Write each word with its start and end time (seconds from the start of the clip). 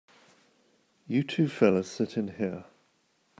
You 1.05 1.21
two 1.21 1.47
fellas 1.47 1.87
sit 1.87 2.17
in 2.17 2.29
here. 2.39 2.65